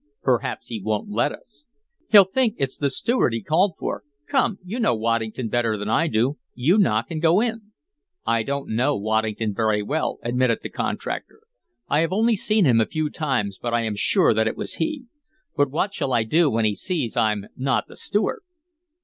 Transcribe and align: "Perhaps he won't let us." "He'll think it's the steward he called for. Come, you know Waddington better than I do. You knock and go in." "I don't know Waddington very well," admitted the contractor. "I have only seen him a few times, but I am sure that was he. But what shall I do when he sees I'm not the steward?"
"Perhaps 0.23 0.69
he 0.69 0.81
won't 0.83 1.11
let 1.11 1.31
us." 1.31 1.67
"He'll 2.09 2.23
think 2.25 2.55
it's 2.57 2.75
the 2.75 2.89
steward 2.89 3.33
he 3.35 3.43
called 3.43 3.75
for. 3.77 4.03
Come, 4.25 4.57
you 4.63 4.79
know 4.79 4.95
Waddington 4.95 5.49
better 5.49 5.77
than 5.77 5.89
I 5.89 6.07
do. 6.07 6.39
You 6.55 6.79
knock 6.79 7.11
and 7.11 7.21
go 7.21 7.39
in." 7.39 7.71
"I 8.25 8.41
don't 8.41 8.69
know 8.71 8.97
Waddington 8.97 9.53
very 9.53 9.83
well," 9.83 10.17
admitted 10.23 10.61
the 10.63 10.69
contractor. 10.69 11.41
"I 11.87 11.99
have 11.99 12.11
only 12.13 12.35
seen 12.35 12.65
him 12.65 12.81
a 12.81 12.87
few 12.87 13.11
times, 13.11 13.59
but 13.61 13.75
I 13.75 13.81
am 13.83 13.95
sure 13.95 14.33
that 14.33 14.57
was 14.57 14.73
he. 14.81 15.05
But 15.55 15.69
what 15.69 15.93
shall 15.93 16.13
I 16.13 16.23
do 16.23 16.49
when 16.49 16.65
he 16.65 16.73
sees 16.73 17.15
I'm 17.15 17.45
not 17.55 17.85
the 17.87 17.95
steward?" 17.95 18.41